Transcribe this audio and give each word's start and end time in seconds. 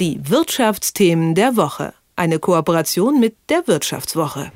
Die 0.00 0.18
Wirtschaftsthemen 0.30 1.34
der 1.34 1.58
Woche. 1.58 1.92
Eine 2.16 2.38
Kooperation 2.38 3.20
mit 3.20 3.36
der 3.50 3.68
Wirtschaftswoche. 3.68 4.50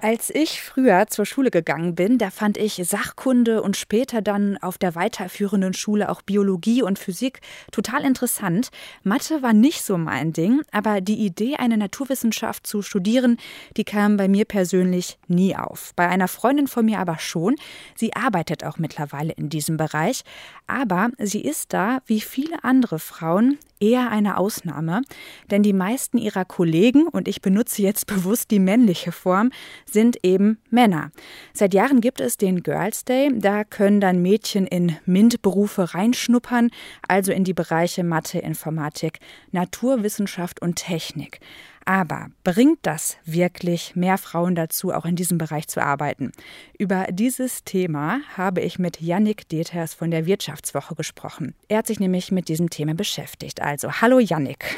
Als 0.00 0.30
ich 0.30 0.62
früher 0.62 1.08
zur 1.08 1.26
Schule 1.26 1.50
gegangen 1.50 1.96
bin, 1.96 2.18
da 2.18 2.30
fand 2.30 2.56
ich 2.58 2.74
Sachkunde 2.74 3.60
und 3.62 3.76
später 3.76 4.22
dann 4.22 4.56
auf 4.58 4.78
der 4.78 4.94
weiterführenden 4.94 5.72
Schule 5.72 6.10
auch 6.10 6.22
Biologie 6.22 6.82
und 6.82 7.00
Physik 7.00 7.40
total 7.72 8.04
interessant. 8.04 8.68
Mathe 9.02 9.42
war 9.42 9.52
nicht 9.52 9.82
so 9.82 9.98
mein 9.98 10.32
Ding, 10.32 10.62
aber 10.70 11.00
die 11.00 11.24
Idee, 11.26 11.56
eine 11.56 11.76
Naturwissenschaft 11.76 12.64
zu 12.64 12.82
studieren, 12.82 13.38
die 13.76 13.84
kam 13.84 14.16
bei 14.16 14.28
mir 14.28 14.44
persönlich 14.44 15.18
nie 15.26 15.56
auf. 15.56 15.92
Bei 15.96 16.08
einer 16.08 16.28
Freundin 16.28 16.68
von 16.68 16.84
mir 16.84 17.00
aber 17.00 17.18
schon. 17.18 17.56
Sie 17.96 18.14
arbeitet 18.14 18.62
auch 18.62 18.78
mittlerweile 18.78 19.32
in 19.32 19.48
diesem 19.48 19.76
Bereich, 19.76 20.22
aber 20.68 21.08
sie 21.18 21.40
ist 21.40 21.72
da, 21.72 21.98
wie 22.06 22.20
viele 22.20 22.62
andere 22.62 23.00
Frauen, 23.00 23.58
eher 23.84 24.10
eine 24.10 24.38
Ausnahme, 24.38 25.02
denn 25.50 25.62
die 25.62 25.72
meisten 25.72 26.16
ihrer 26.16 26.44
Kollegen, 26.44 27.06
und 27.06 27.28
ich 27.28 27.42
benutze 27.42 27.82
jetzt 27.82 28.06
bewusst 28.14 28.50
die 28.50 28.58
männliche 28.58 29.12
Form, 29.12 29.50
sind 29.84 30.18
eben 30.22 30.58
Männer. 30.70 31.10
Seit 31.52 31.74
Jahren 31.74 32.00
gibt 32.00 32.20
es 32.20 32.36
den 32.36 32.62
Girls 32.62 33.04
Day, 33.04 33.30
da 33.34 33.64
können 33.64 34.00
dann 34.00 34.22
Mädchen 34.22 34.66
in 34.66 34.96
MINT-Berufe 35.04 35.94
reinschnuppern, 35.94 36.70
also 37.06 37.32
in 37.32 37.44
die 37.44 37.54
Bereiche 37.54 38.04
Mathe, 38.04 38.38
Informatik, 38.38 39.18
Naturwissenschaft 39.52 40.62
und 40.62 40.76
Technik. 40.76 41.40
Aber 41.84 42.28
bringt 42.44 42.78
das 42.82 43.18
wirklich 43.24 43.94
mehr 43.94 44.16
Frauen 44.16 44.54
dazu, 44.54 44.92
auch 44.92 45.04
in 45.04 45.16
diesem 45.16 45.36
Bereich 45.36 45.68
zu 45.68 45.82
arbeiten? 45.82 46.32
Über 46.78 47.06
dieses 47.10 47.62
Thema 47.64 48.20
habe 48.36 48.62
ich 48.62 48.78
mit 48.78 49.00
Yannick 49.02 49.48
Deters 49.48 49.92
von 49.92 50.10
der 50.10 50.24
Wirtschaftswoche 50.24 50.94
gesprochen. 50.94 51.54
Er 51.68 51.78
hat 51.78 51.86
sich 51.86 52.00
nämlich 52.00 52.32
mit 52.32 52.48
diesem 52.48 52.70
Thema 52.70 52.94
beschäftigt. 52.94 53.60
Also, 53.60 54.00
hallo 54.00 54.18
Yannick. 54.18 54.76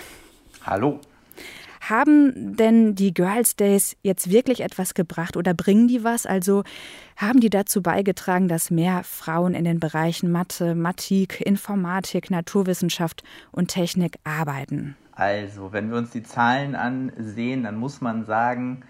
Hallo. 0.65 1.01
Haben 1.81 2.57
denn 2.57 2.97
die 2.97 3.15
Girls 3.15 3.55
Days 3.55 3.97
jetzt 4.03 4.31
wirklich 4.31 4.61
etwas 4.61 4.95
gebracht 4.95 5.37
oder 5.37 5.55
bringen 5.55 5.87
die 5.87 6.03
was? 6.03 6.27
Also 6.27 6.65
haben 7.17 7.39
die 7.39 7.51
dazu 7.51 7.81
beigetragen, 7.81 8.49
dass 8.49 8.73
mehr 8.73 9.05
Frauen 9.05 9.55
in 9.55 9.65
den 9.65 9.79
Bereichen 9.79 10.33
Mathematik, 10.33 11.41
Informatik, 11.41 12.31
Naturwissenschaft 12.31 13.23
und 13.53 13.69
Technik 13.69 14.17
arbeiten? 14.25 14.97
Also, 15.17 15.73
wenn 15.73 15.91
wir 15.91 15.97
uns 15.97 16.11
die 16.11 16.23
Zahlen 16.23 16.75
ansehen, 16.75 17.65
dann 17.65 17.77
muss 17.77 18.01
man 18.01 18.25
sagen, 18.27 18.83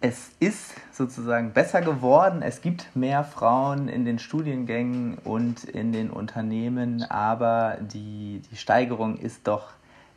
es 0.00 0.30
ist 0.40 0.74
sozusagen 0.92 1.52
besser 1.52 1.82
geworden. 1.82 2.42
Es 2.42 2.62
gibt 2.62 2.94
mehr 2.96 3.22
Frauen 3.24 3.88
in 3.88 4.04
den 4.04 4.18
Studiengängen 4.18 5.18
und 5.24 5.64
in 5.64 5.92
den 5.92 6.10
Unternehmen, 6.10 7.02
aber 7.02 7.78
die, 7.80 8.42
die 8.50 8.56
Steigerung 8.56 9.18
ist 9.18 9.46
doch 9.46 9.70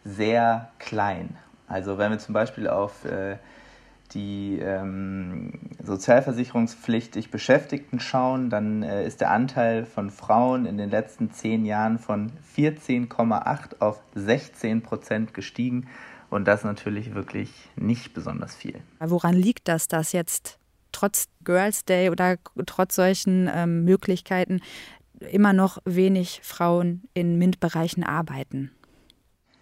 sehr 0.04 0.70
klein. 0.80 1.36
Also 1.68 1.98
wenn 1.98 2.12
wir 2.12 2.20
zum 2.20 2.34
Beispiel 2.34 2.68
auf 2.68 3.06
äh, 3.06 3.38
die 4.14 4.60
ähm, 4.60 5.39
sozialversicherungspflichtig 5.84 7.32
Beschäftigten 7.32 8.00
schauen, 8.00 8.50
dann 8.50 8.84
äh, 8.84 9.06
ist 9.06 9.22
der 9.22 9.32
Anteil 9.32 9.86
von 9.86 10.10
Frauen 10.10 10.66
in 10.66 10.78
den 10.78 10.90
letzten 10.90 11.32
zehn 11.32 11.66
Jahren 11.66 12.00
von 12.00 12.32
14,8 12.56 13.80
auf 13.80 14.02
16 14.16 14.82
Prozent 14.82 15.34
gestiegen. 15.34 15.88
Und 16.30 16.48
das 16.48 16.64
natürlich 16.64 17.16
wirklich 17.16 17.52
nicht 17.76 18.14
besonders 18.14 18.56
viel. 18.56 18.76
Woran 19.00 19.34
liegt 19.34 19.68
das, 19.68 19.88
dass 19.88 20.12
jetzt 20.12 20.60
trotz 20.92 21.26
Girls 21.44 21.86
Day 21.86 22.10
oder 22.12 22.38
trotz 22.68 22.96
solchen 22.96 23.50
ähm, 23.52 23.84
Möglichkeiten 23.84 24.62
immer 25.32 25.54
noch 25.54 25.80
wenig 25.86 26.42
Frauen 26.44 27.04
in 27.14 27.40
MINT-Bereichen 27.40 28.04
arbeiten? 28.04 28.72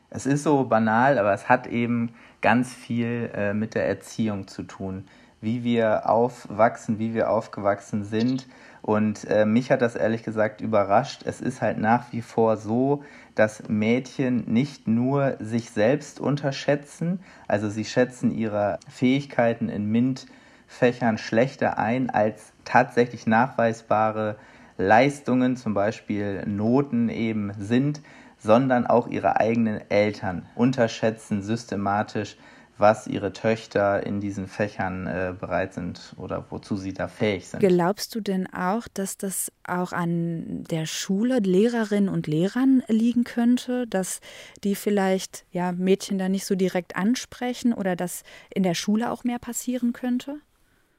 Es 0.10 0.26
ist 0.26 0.44
so 0.44 0.64
banal, 0.66 1.18
aber 1.18 1.34
es 1.34 1.50
hat 1.50 1.68
eben 1.68 2.14
ganz 2.42 2.74
viel 2.74 3.30
äh, 3.34 3.54
mit 3.54 3.76
der 3.76 3.88
Erziehung 3.88 4.48
zu 4.48 4.64
tun, 4.64 5.06
wie 5.42 5.64
wir 5.64 6.10
aufwachsen, 6.10 7.00
wie 7.00 7.14
wir 7.14 7.30
aufgewachsen 7.30 8.04
sind. 8.04 8.48
Und 8.82 9.26
äh, 9.26 9.46
mich 9.46 9.72
hat 9.72 9.82
das 9.82 9.96
ehrlich 9.96 10.24
gesagt 10.24 10.62
überrascht. 10.62 11.22
Es 11.26 11.42
ist 11.42 11.62
halt 11.62 11.78
nach 11.78 12.12
wie 12.12 12.22
vor 12.22 12.58
so, 12.58 13.04
dass 13.36 13.68
Mädchen 13.68 14.46
nicht 14.52 14.88
nur 14.88 15.36
sich 15.40 15.70
selbst 15.70 16.20
unterschätzen, 16.20 17.20
also 17.48 17.70
sie 17.70 17.86
schätzen 17.86 18.32
ihre 18.32 18.80
Fähigkeiten 18.90 19.70
in 19.70 19.92
MINT-Fächern 19.92 21.18
schlechter 21.18 21.78
ein 21.78 22.10
als 22.10 22.54
tatsächlich 22.66 23.28
nachweisbare 23.28 24.38
Leistungen, 24.78 25.58
zum 25.58 25.74
Beispiel 25.74 26.44
Noten 26.48 27.10
eben 27.10 27.52
sind 27.60 28.02
sondern 28.38 28.86
auch 28.86 29.08
ihre 29.08 29.40
eigenen 29.40 29.82
Eltern 29.90 30.46
unterschätzen 30.56 31.42
systematisch, 31.42 32.38
was 32.78 33.08
ihre 33.08 33.34
Töchter 33.34 34.06
in 34.06 34.20
diesen 34.20 34.48
Fächern 34.48 35.08
äh, 35.08 35.34
bereit 35.38 35.74
sind 35.74 36.14
oder 36.18 36.46
wozu 36.50 36.76
sie 36.76 36.94
da 36.94 37.08
fähig 37.08 37.48
sind. 37.48 37.60
Glaubst 37.60 38.14
du 38.16 38.22
denn 38.22 38.52
auch, 38.54 38.88
dass 38.94 39.18
das 39.18 39.52
auch 39.68 39.92
an 39.92 40.64
der 40.70 40.86
Schule, 40.86 41.40
Lehrerinnen 41.40 42.10
und 42.10 42.28
Lehrern 42.28 42.84
liegen 42.88 43.24
könnte, 43.24 43.88
dass 43.88 44.20
die 44.64 44.76
vielleicht 44.76 45.46
ja, 45.52 45.72
Mädchen 45.72 46.18
da 46.18 46.30
nicht 46.30 46.46
so 46.46 46.56
direkt 46.56 46.96
ansprechen 46.96 47.74
oder 47.74 47.96
dass 47.96 48.24
in 48.54 48.64
der 48.64 48.76
Schule 48.76 49.12
auch 49.12 49.24
mehr 49.24 49.40
passieren 49.40 49.94
könnte? 49.94 50.36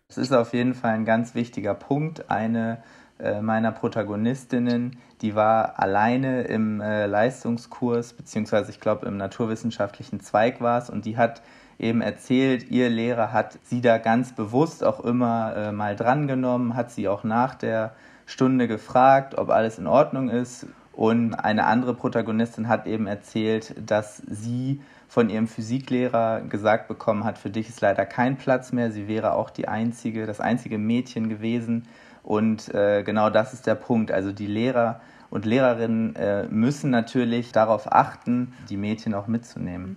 Es 0.09 0.17
ist 0.17 0.33
auf 0.33 0.55
jeden 0.55 0.75
Fall 0.75 0.93
ein 0.93 1.05
ganz 1.05 1.35
wichtiger 1.35 1.75
Punkt. 1.75 2.31
Eine 2.31 2.83
äh, 3.19 3.43
meiner 3.43 3.73
Protagonistinnen, 3.73 4.97
die 5.23 5.35
war 5.35 5.79
alleine 5.79 6.43
im 6.43 6.81
äh, 6.81 7.07
Leistungskurs, 7.07 8.13
beziehungsweise 8.13 8.71
ich 8.71 8.81
glaube 8.81 9.07
im 9.07 9.17
naturwissenschaftlichen 9.17 10.21
Zweig 10.21 10.61
war 10.61 10.79
es, 10.79 10.89
und 10.89 11.05
die 11.05 11.17
hat 11.17 11.43
eben 11.79 12.01
erzählt, 12.01 12.71
ihr 12.71 12.91
Lehrer 12.91 13.33
hat 13.33 13.59
sie 13.65 13.81
da 13.81 13.99
ganz 13.99 14.33
bewusst 14.33 14.85
auch 14.85 15.01
immer 15.01 15.55
äh, 15.57 15.73
mal 15.73 15.97
drangenommen, 15.97 16.75
hat 16.75 16.91
sie 16.91 17.09
auch 17.09 17.25
nach 17.25 17.55
der 17.55 17.93
Stunde 18.27 18.69
gefragt, 18.69 19.37
ob 19.39 19.51
alles 19.51 19.79
in 19.79 19.87
Ordnung 19.87 20.29
ist. 20.29 20.67
Und 20.93 21.35
eine 21.35 21.67
andere 21.67 21.95
Protagonistin 21.95 22.69
hat 22.69 22.87
eben 22.87 23.07
erzählt, 23.07 23.75
dass 23.85 24.17
sie 24.27 24.81
von 25.07 25.31
ihrem 25.31 25.47
Physiklehrer 25.47 26.43
gesagt 26.43 26.89
bekommen 26.89 27.25
hat, 27.25 27.39
für 27.39 27.51
dich 27.51 27.69
ist 27.69 27.81
leider 27.81 28.05
kein 28.05 28.37
Platz 28.37 28.73
mehr. 28.73 28.91
Sie 28.91 29.09
wäre 29.09 29.35
auch 29.35 29.51
die 29.51 29.69
einzige, 29.69 30.27
das 30.27 30.41
einzige 30.41 30.77
Mädchen 30.77 31.29
gewesen, 31.29 31.87
und 32.29 32.75
äh, 32.75 33.05
genau 33.05 33.31
das 33.31 33.55
ist 33.55 33.67
der 33.67 33.75
Punkt. 33.75 34.13
Also 34.13 34.33
die 34.33 34.47
Lehrer 34.47 35.01
und 35.31 35.47
Lehrerinnen 35.47 36.15
äh, 36.15 36.47
müssen 36.49 36.91
natürlich 36.91 37.53
darauf 37.53 37.91
achten, 37.91 38.53
die 38.69 38.77
Mädchen 38.77 39.15
auch 39.15 39.29
mitzunehmen. 39.29 39.97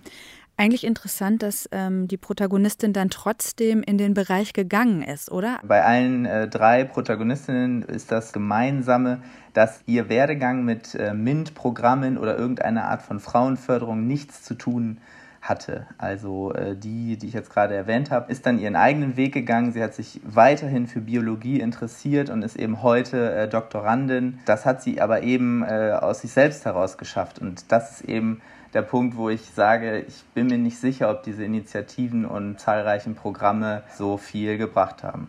Eigentlich 0.56 0.84
interessant, 0.84 1.42
dass 1.42 1.68
ähm, 1.72 2.08
die 2.08 2.16
Protagonistin 2.16 2.92
dann 2.92 3.10
trotzdem 3.10 3.82
in 3.82 3.98
den 3.98 4.14
Bereich 4.14 4.52
gegangen 4.52 5.02
ist, 5.02 5.30
oder? 5.32 5.58
Bei 5.64 5.82
allen 5.84 6.26
äh, 6.26 6.48
drei 6.48 6.84
Protagonistinnen 6.84 7.82
ist 7.82 8.12
das 8.12 8.32
Gemeinsame, 8.32 9.22
dass 9.54 9.80
ihr 9.86 10.08
Werdegang 10.08 10.64
mit 10.64 10.94
äh, 10.94 11.14
MINT-Programmen 11.14 12.18
oder 12.18 12.38
irgendeiner 12.38 12.84
Art 12.84 13.02
von 13.02 13.18
Frauenförderung 13.18 14.06
nichts 14.06 14.42
zu 14.42 14.54
tun 14.54 14.98
hat 15.00 15.21
hatte. 15.42 15.86
Also 15.98 16.54
äh, 16.54 16.76
die, 16.76 17.18
die 17.18 17.26
ich 17.26 17.34
jetzt 17.34 17.50
gerade 17.50 17.74
erwähnt 17.74 18.10
habe, 18.10 18.30
ist 18.30 18.46
dann 18.46 18.58
ihren 18.58 18.76
eigenen 18.76 19.16
Weg 19.16 19.34
gegangen. 19.34 19.72
Sie 19.72 19.82
hat 19.82 19.92
sich 19.92 20.20
weiterhin 20.24 20.86
für 20.86 21.00
Biologie 21.00 21.60
interessiert 21.60 22.30
und 22.30 22.42
ist 22.42 22.56
eben 22.56 22.82
heute 22.82 23.34
äh, 23.34 23.48
Doktorandin. 23.48 24.38
Das 24.46 24.64
hat 24.64 24.82
sie 24.82 25.00
aber 25.00 25.22
eben 25.22 25.64
äh, 25.64 25.98
aus 26.00 26.20
sich 26.20 26.32
selbst 26.32 26.64
heraus 26.64 26.96
geschafft. 26.96 27.40
Und 27.40 27.70
das 27.72 28.00
ist 28.00 28.08
eben 28.08 28.40
der 28.72 28.82
Punkt, 28.82 29.16
wo 29.16 29.28
ich 29.28 29.50
sage, 29.50 30.00
ich 30.00 30.22
bin 30.32 30.46
mir 30.46 30.58
nicht 30.58 30.78
sicher, 30.78 31.10
ob 31.10 31.24
diese 31.24 31.44
Initiativen 31.44 32.24
und 32.24 32.58
zahlreichen 32.58 33.16
Programme 33.16 33.82
so 33.96 34.16
viel 34.16 34.56
gebracht 34.56 35.02
haben. 35.02 35.28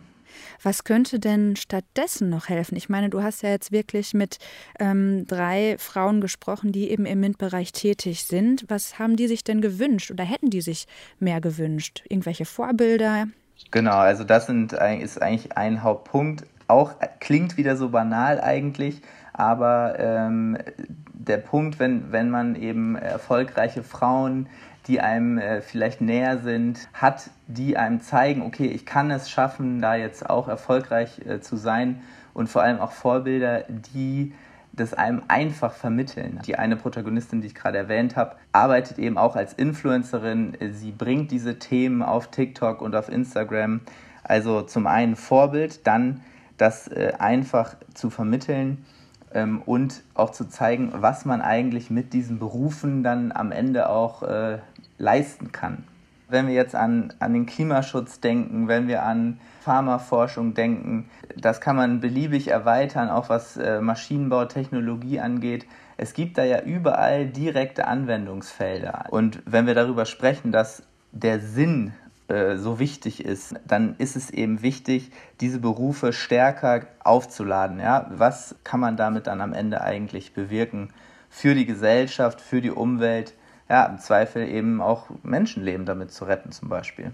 Was 0.62 0.84
könnte 0.84 1.20
denn 1.20 1.56
stattdessen 1.56 2.30
noch 2.30 2.50
helfen? 2.50 2.76
Ich 2.76 2.90
meine, 2.90 3.10
du 3.10 3.24
hast 3.24 3.44
ja 3.44 3.50
jetzt 3.50 3.72
wirklich 3.72 4.14
mit 4.14 4.40
ähm, 4.80 5.26
drei 5.28 5.76
Frauen 5.78 6.22
gesprochen, 6.22 6.72
die 6.72 6.90
eben 6.90 7.06
im 7.06 7.20
MINT-Bereich 7.20 7.72
tätig 7.72 8.24
sind. 8.26 8.66
Was 8.68 9.00
haben 9.00 9.16
die 9.16 9.28
sich 9.28 9.44
denn 9.44 9.62
gewünscht 9.62 10.12
oder 10.12 10.24
hätten 10.24 10.50
die 10.50 10.62
sich 10.62 10.88
mehr 11.20 11.42
gewünscht? 11.42 12.04
Irgendwelche 12.10 12.46
Vorbilder? 12.46 13.28
Genau, 13.72 13.98
also 13.98 14.24
das 14.24 14.48
sind, 14.48 14.74
ist 14.74 15.22
eigentlich 15.22 15.58
ein 15.58 15.84
Hauptpunkt. 15.84 16.46
Auch 16.68 16.94
klingt 17.20 17.58
wieder 17.58 17.76
so 17.76 17.90
banal 17.90 18.40
eigentlich, 18.40 19.02
aber 19.34 19.96
ähm, 20.00 20.58
der 21.14 21.38
Punkt, 21.38 21.80
wenn, 21.80 22.12
wenn 22.12 22.30
man 22.30 22.56
eben 22.56 22.96
erfolgreiche 22.96 23.84
Frauen 23.84 24.48
die 24.88 25.00
einem 25.00 25.38
äh, 25.38 25.62
vielleicht 25.62 26.02
näher 26.02 26.40
sind, 26.40 26.90
hat, 26.94 27.30
die 27.48 27.78
einem 27.78 28.02
zeigen, 28.02 28.42
okay, 28.42 28.68
ich 28.68 28.86
kann 28.86 29.12
es 29.12 29.30
schaffen, 29.30 29.82
da 29.82 29.96
jetzt 29.96 30.30
auch 30.30 30.48
erfolgreich 30.48 31.22
äh, 31.26 31.40
zu 31.40 31.56
sein 31.56 32.02
und 32.34 32.50
vor 32.50 32.64
allem 32.64 32.80
auch 32.80 32.92
Vorbilder, 32.92 33.64
die 33.94 34.34
das 34.74 34.94
einem 34.94 35.22
einfach 35.28 35.74
vermitteln. 35.74 36.40
Die 36.48 36.58
eine 36.58 36.76
Protagonistin, 36.76 37.42
die 37.42 37.48
ich 37.48 37.56
gerade 37.56 37.78
erwähnt 37.78 38.16
habe, 38.16 38.36
arbeitet 38.52 38.98
eben 38.98 39.20
auch 39.20 39.36
als 39.36 39.54
Influencerin. 39.54 40.58
Sie 40.72 40.92
bringt 40.92 41.30
diese 41.30 41.60
Themen 41.60 42.02
auf 42.02 42.32
TikTok 42.32 42.82
und 42.82 42.96
auf 42.96 43.08
Instagram. 43.08 43.82
Also 44.24 44.64
zum 44.64 44.88
einen 44.88 45.16
Vorbild, 45.16 45.86
dann 45.86 46.22
das 46.58 46.88
äh, 46.88 47.14
einfach 47.20 47.76
zu 47.94 48.10
vermitteln 48.10 48.84
ähm, 49.34 49.62
und 49.64 50.02
auch 50.16 50.32
zu 50.32 50.46
zeigen, 50.46 50.92
was 50.94 51.26
man 51.26 51.42
eigentlich 51.42 51.90
mit 51.90 52.14
diesen 52.14 52.40
Berufen 52.40 53.04
dann 53.04 53.32
am 53.32 53.52
Ende 53.52 53.90
auch 53.90 54.24
äh, 54.24 54.60
leisten 54.98 55.52
kann. 55.52 55.84
Wenn 56.30 56.48
wir 56.48 56.54
jetzt 56.54 56.76
an, 56.76 57.14
an 57.20 57.34
den 57.34 57.46
Klimaschutz 57.46 58.20
denken, 58.20 58.68
wenn 58.68 58.88
wir 58.88 59.04
an 59.04 59.40
Pharmaforschung 59.62 60.54
denken, 60.54 61.10
das 61.38 61.62
kann 61.62 61.76
man 61.76 62.00
beliebig 62.00 62.48
erweitern, 62.48 63.10
auch 63.10 63.30
was 63.30 63.58
äh, 63.58 63.82
Maschinenbautechnologie 63.82 65.20
angeht. 65.20 65.66
Es 65.98 66.14
gibt 66.14 66.38
da 66.38 66.44
ja 66.44 66.62
überall 66.62 67.28
direkte 67.28 67.88
Anwendungsfelder. 67.88 69.06
Und 69.12 69.42
wenn 69.46 69.68
wir 69.68 69.76
darüber 69.76 70.06
sprechen, 70.06 70.52
dass 70.52 70.84
der 71.12 71.40
Sinn 71.40 71.94
äh, 72.28 72.58
so 72.58 72.80
wichtig 72.80 73.24
ist, 73.24 73.54
dann 73.68 73.96
ist 73.98 74.16
es 74.16 74.30
eben 74.30 74.62
wichtig, 74.62 75.12
diese 75.40 75.60
Berufe 75.60 76.14
stärker 76.14 76.88
aufzuladen. 77.04 77.80
Ja? 77.80 78.10
Was 78.16 78.56
kann 78.64 78.80
man 78.80 78.98
damit 78.98 79.28
dann 79.28 79.42
am 79.42 79.54
Ende 79.54 79.82
eigentlich 79.82 80.34
bewirken 80.34 80.90
für 81.30 81.54
die 81.54 81.66
Gesellschaft, 81.66 82.42
für 82.42 82.62
die 82.62 82.72
Umwelt? 82.72 83.34
Ja, 83.70 83.86
im 83.86 83.98
Zweifel 83.98 84.48
eben 84.48 84.82
auch 84.82 85.10
Menschenleben 85.24 85.86
damit 85.86 86.12
zu 86.12 86.26
retten 86.26 86.52
zum 86.52 86.70
Beispiel. 86.70 87.12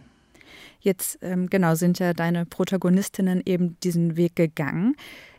Jetzt 0.82 1.20
ähm, 1.22 1.50
genau 1.50 1.76
sind 1.76 2.00
ja 2.00 2.14
deine 2.14 2.46
Protagonistinnen 2.46 3.42
eben 3.46 3.78
diesen 3.82 4.16
Weg 4.18 4.36
gegangen. 4.36 4.96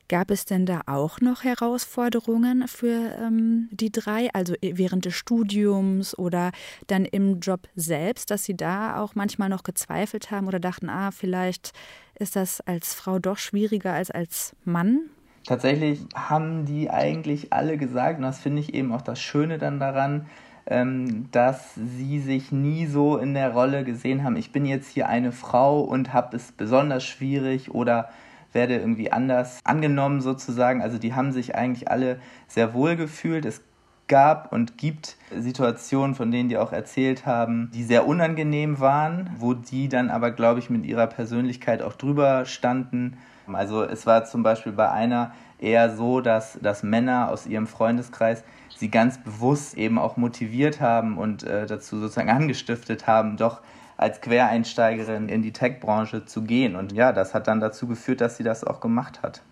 Gab 0.08 0.32
es 0.32 0.44
denn 0.44 0.66
da 0.66 0.80
auch 0.86 1.20
noch 1.20 1.44
Herausforderungen 1.44 2.66
für 2.66 3.16
ähm, 3.16 3.68
die 3.70 3.92
drei, 3.92 4.28
also 4.32 4.54
während 4.60 5.04
des 5.04 5.14
Studiums 5.14 6.18
oder 6.18 6.50
dann 6.88 7.04
im 7.04 7.38
Job 7.38 7.68
selbst, 7.76 8.30
dass 8.30 8.44
sie 8.44 8.56
da 8.56 9.00
auch 9.00 9.14
manchmal 9.14 9.48
noch 9.48 9.62
gezweifelt 9.62 10.32
haben 10.32 10.48
oder 10.48 10.58
dachten, 10.58 10.90
ah, 10.90 11.12
vielleicht 11.12 11.72
ist 12.18 12.34
das 12.34 12.60
als 12.62 12.92
Frau 12.92 13.20
doch 13.20 13.38
schwieriger 13.38 13.92
als 13.92 14.10
als 14.10 14.56
Mann? 14.64 15.10
Tatsächlich 15.46 16.00
haben 16.14 16.66
die 16.66 16.90
eigentlich 16.90 17.52
alle 17.52 17.78
gesagt, 17.78 18.18
und 18.18 18.24
das 18.24 18.40
finde 18.40 18.60
ich 18.60 18.74
eben 18.74 18.92
auch 18.92 19.02
das 19.02 19.20
Schöne 19.20 19.58
dann 19.58 19.78
daran, 19.78 20.26
dass 20.66 21.74
sie 21.74 22.20
sich 22.20 22.52
nie 22.52 22.86
so 22.86 23.16
in 23.16 23.34
der 23.34 23.52
Rolle 23.52 23.84
gesehen 23.84 24.22
haben, 24.22 24.36
ich 24.36 24.52
bin 24.52 24.66
jetzt 24.66 24.88
hier 24.90 25.08
eine 25.08 25.32
Frau 25.32 25.80
und 25.80 26.12
habe 26.12 26.36
es 26.36 26.52
besonders 26.52 27.04
schwierig 27.04 27.74
oder 27.74 28.10
werde 28.52 28.76
irgendwie 28.76 29.12
anders 29.12 29.60
angenommen 29.64 30.20
sozusagen. 30.20 30.82
Also 30.82 30.98
die 30.98 31.14
haben 31.14 31.32
sich 31.32 31.54
eigentlich 31.54 31.90
alle 31.90 32.20
sehr 32.48 32.74
wohl 32.74 32.96
gefühlt. 32.96 33.44
Es 33.44 33.62
gab 34.08 34.52
und 34.52 34.76
gibt 34.76 35.16
Situationen, 35.36 36.16
von 36.16 36.32
denen 36.32 36.48
die 36.48 36.58
auch 36.58 36.72
erzählt 36.72 37.26
haben, 37.26 37.70
die 37.72 37.84
sehr 37.84 38.06
unangenehm 38.08 38.80
waren, 38.80 39.30
wo 39.38 39.54
die 39.54 39.88
dann 39.88 40.10
aber, 40.10 40.32
glaube 40.32 40.58
ich, 40.58 40.68
mit 40.68 40.84
ihrer 40.84 41.06
Persönlichkeit 41.06 41.80
auch 41.80 41.94
drüber 41.94 42.44
standen. 42.44 43.16
Also 43.52 43.84
es 43.84 44.06
war 44.06 44.24
zum 44.24 44.42
Beispiel 44.42 44.72
bei 44.72 44.90
einer 44.90 45.32
eher 45.62 45.94
so, 45.94 46.20
dass, 46.20 46.58
dass 46.60 46.82
Männer 46.82 47.30
aus 47.30 47.46
ihrem 47.46 47.66
Freundeskreis 47.66 48.44
sie 48.76 48.90
ganz 48.90 49.22
bewusst 49.22 49.76
eben 49.76 49.98
auch 49.98 50.16
motiviert 50.16 50.80
haben 50.80 51.18
und 51.18 51.42
äh, 51.42 51.66
dazu 51.66 51.98
sozusagen 51.98 52.30
angestiftet 52.30 53.06
haben, 53.06 53.36
doch 53.36 53.60
als 53.96 54.22
Quereinsteigerin 54.22 55.28
in 55.28 55.42
die 55.42 55.52
Tech-Branche 55.52 56.24
zu 56.24 56.42
gehen. 56.42 56.74
Und 56.74 56.92
ja, 56.92 57.12
das 57.12 57.34
hat 57.34 57.46
dann 57.46 57.60
dazu 57.60 57.86
geführt, 57.86 58.22
dass 58.22 58.38
sie 58.38 58.44
das 58.44 58.64
auch 58.64 58.80
gemacht 58.80 59.22
hat. 59.22 59.42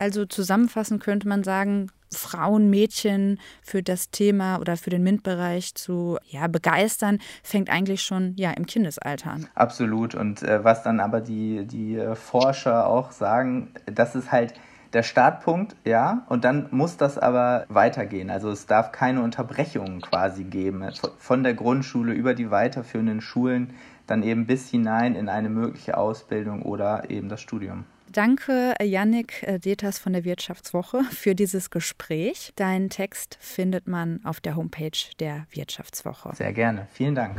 Also 0.00 0.26
zusammenfassend 0.26 1.00
könnte 1.00 1.28
man 1.28 1.44
sagen, 1.44 1.90
Frauen, 2.12 2.70
Mädchen 2.70 3.38
für 3.62 3.82
das 3.82 4.10
Thema 4.10 4.58
oder 4.58 4.76
für 4.76 4.90
den 4.90 5.02
MINT-Bereich 5.02 5.74
zu 5.74 6.18
ja, 6.26 6.46
begeistern, 6.48 7.18
fängt 7.42 7.70
eigentlich 7.70 8.02
schon 8.02 8.34
ja, 8.36 8.50
im 8.50 8.66
Kindesalter 8.66 9.30
an. 9.30 9.46
Absolut. 9.54 10.14
Und 10.14 10.42
äh, 10.42 10.64
was 10.64 10.82
dann 10.82 11.00
aber 11.00 11.20
die, 11.20 11.64
die 11.66 11.96
äh, 11.96 12.14
Forscher 12.14 12.86
auch 12.86 13.12
sagen, 13.12 13.72
das 13.86 14.14
ist 14.14 14.32
halt 14.32 14.54
der 14.94 15.02
Startpunkt, 15.02 15.76
ja, 15.84 16.24
und 16.28 16.44
dann 16.44 16.68
muss 16.70 16.96
das 16.96 17.18
aber 17.18 17.66
weitergehen. 17.68 18.30
Also 18.30 18.50
es 18.50 18.66
darf 18.66 18.92
keine 18.92 19.22
Unterbrechungen 19.22 20.00
quasi 20.00 20.44
geben, 20.44 20.88
von 21.18 21.42
der 21.42 21.54
Grundschule 21.54 22.12
über 22.12 22.34
die 22.34 22.50
weiterführenden 22.50 23.20
Schulen, 23.20 23.74
dann 24.06 24.22
eben 24.22 24.46
bis 24.46 24.70
hinein 24.70 25.14
in 25.14 25.28
eine 25.28 25.48
mögliche 25.48 25.96
Ausbildung 25.96 26.62
oder 26.62 27.10
eben 27.10 27.28
das 27.28 27.40
Studium. 27.40 27.84
Danke, 28.14 28.74
Yannick 28.80 29.42
äh, 29.42 29.58
Deters 29.58 29.98
von 29.98 30.12
der 30.12 30.24
Wirtschaftswoche, 30.24 31.02
für 31.10 31.34
dieses 31.34 31.70
Gespräch. 31.70 32.52
Deinen 32.54 32.88
Text 32.88 33.36
findet 33.40 33.88
man 33.88 34.20
auf 34.24 34.40
der 34.40 34.54
Homepage 34.54 34.90
der 35.18 35.46
Wirtschaftswoche. 35.50 36.30
Sehr 36.34 36.52
gerne. 36.52 36.86
Vielen 36.92 37.16
Dank. 37.16 37.36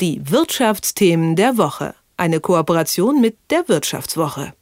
Die 0.00 0.30
Wirtschaftsthemen 0.30 1.36
der 1.36 1.56
Woche. 1.56 1.94
Eine 2.18 2.40
Kooperation 2.40 3.22
mit 3.22 3.38
der 3.50 3.66
Wirtschaftswoche. 3.68 4.52